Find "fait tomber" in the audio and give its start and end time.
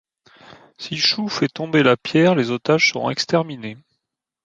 1.29-1.83